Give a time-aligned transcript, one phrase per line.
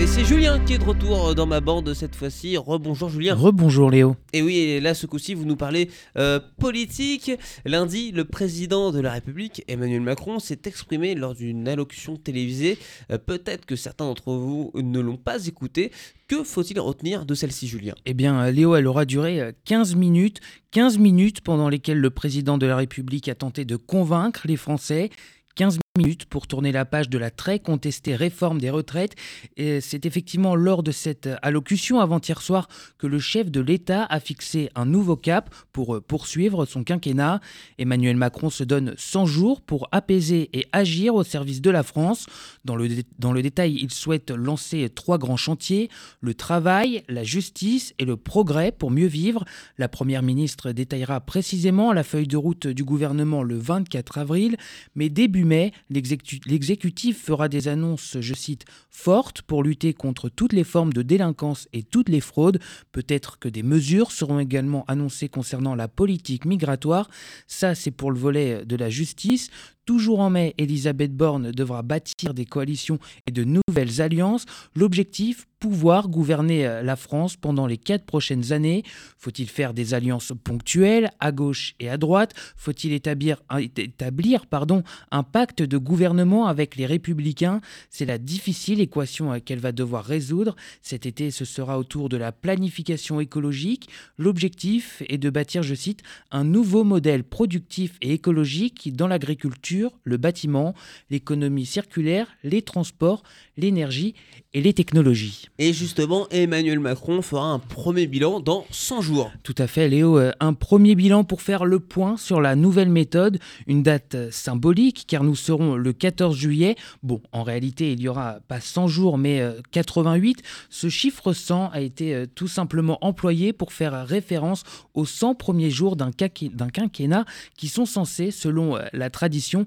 [0.00, 2.56] Et c'est Julien qui est de retour dans ma bande cette fois-ci.
[2.56, 3.34] Rebonjour Julien.
[3.34, 4.16] Rebonjour Léo.
[4.32, 7.30] Et oui, et là ce coup-ci vous nous parlez euh, politique.
[7.66, 12.78] Lundi, le président de la République, Emmanuel Macron, s'est exprimé lors d'une allocution télévisée.
[13.12, 15.92] Euh, Peut-être que certains d'entre vous ne l'ont pas écouté.
[16.28, 17.94] Que faut-il retenir de celle-ci, Julien?
[18.06, 20.40] Eh bien, Léo, elle aura duré euh, 15 minutes.
[20.70, 25.10] 15 minutes pendant lesquelles le président de la République a tenté de convaincre les Français.
[25.56, 29.14] 15 minutes pour tourner la page de la très contestée réforme des retraites.
[29.56, 32.68] Et c'est effectivement lors de cette allocution avant-hier soir
[32.98, 37.40] que le chef de l'État a fixé un nouveau cap pour euh, poursuivre son quinquennat.
[37.78, 42.26] Emmanuel Macron se donne 100 jours pour apaiser et agir au service de la France.
[42.64, 42.88] Dans le,
[43.18, 48.16] dans le détail, il souhaite lancer trois grands chantiers, le travail, la justice et le
[48.16, 49.44] progrès pour mieux vivre.
[49.76, 54.56] La Première ministre détaillera précisément la feuille de route du gouvernement le 24 avril,
[54.94, 60.64] mais début mai, l'exécutif fera des annonces, je cite, fortes pour lutter contre toutes les
[60.64, 62.60] formes de délinquance et toutes les fraudes.
[62.92, 67.10] Peut-être que des mesures seront également annoncées concernant la politique migratoire.
[67.46, 69.50] Ça, c'est pour le volet de la justice.
[69.90, 74.44] Toujours en mai, Elisabeth Borne devra bâtir des coalitions et de nouvelles alliances.
[74.76, 78.82] L'objectif, pouvoir gouverner euh, la France pendant les quatre prochaines années.
[79.18, 82.32] Faut-il faire des alliances ponctuelles à gauche et à droite?
[82.56, 87.60] Faut-il établir, un- pacte de gouvernement avec les républicains?
[87.90, 90.54] C'est la difficile équation euh, qu'elle va devoir résoudre.
[90.82, 93.88] Cet été, ce sera autour de la planification écologique.
[94.18, 100.16] L'objectif est de bâtir, je cite, un nouveau modèle productif et écologique dans l'agriculture, le
[100.16, 100.74] bâtiment,
[101.10, 103.22] l'économie circulaire, les transports,
[103.56, 104.14] l'énergie
[104.52, 105.46] et les technologies.
[105.58, 109.30] Et justement, Emmanuel Macron fera un premier bilan dans 100 jours.
[109.42, 110.18] Tout à fait, Léo.
[110.18, 114.28] Euh, Un premier bilan pour faire le point sur la nouvelle méthode, une date euh,
[114.30, 116.76] symbolique car nous serons le 14 juillet.
[117.02, 120.42] Bon, en réalité, il y aura pas 100 jours mais euh, 88.
[120.68, 125.70] Ce chiffre 100 a été euh, tout simplement employé pour faire référence aux 100 premiers
[125.70, 127.24] jours d'un quinquennat
[127.56, 129.66] qui sont censés, selon euh, la tradition,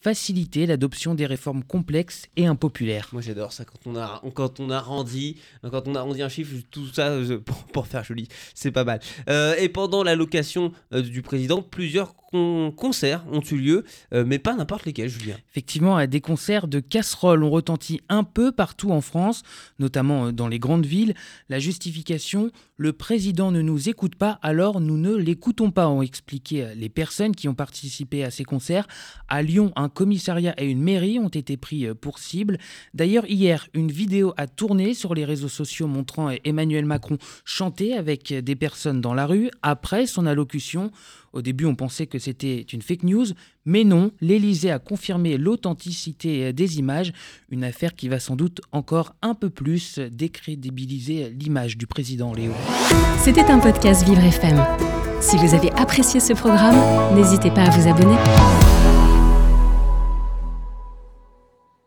[0.00, 3.08] faciliter l'adoption des réformes complexes et impopulaires.
[3.12, 6.86] Moi j'adore ça quand on a quand on arrondit quand on arrondit un chiffre tout
[6.86, 11.22] ça euh, pour, pour faire joli c'est pas mal Euh, et pendant l'allocation euh, du
[11.22, 16.06] président plusieurs con- concerts ont eu lieu euh, mais pas n'importe lesquels Julien Effectivement, euh,
[16.06, 19.42] des concerts de casseroles ont retenti un peu partout en France,
[19.78, 21.14] notamment dans les grandes villes.
[21.48, 26.72] La justification, le président ne nous écoute pas, alors nous ne l'écoutons pas, ont expliqué
[26.76, 28.86] les personnes qui ont participé à ces concerts.
[29.28, 32.58] À Lyon, un commissariat et une mairie ont été pris euh, pour cible.
[32.94, 37.94] D'ailleurs, hier, une vidéo a tourné sur les réseaux sociaux montrant euh, Emmanuel Macron chanter
[37.94, 40.90] avec euh, des personnes dans la rue après son allocution.
[41.32, 43.26] Au début, on pensait que c'était une fake news,
[43.66, 47.12] mais non, l'Élysée a confirmé l'authenticité des images,
[47.50, 52.52] une affaire qui va sans doute encore un peu plus décrédibiliser l'image du président Léo.
[53.18, 54.64] C'était un podcast Vivre FM.
[55.20, 56.76] Si vous avez apprécié ce programme,
[57.14, 58.16] n'hésitez pas à vous abonner.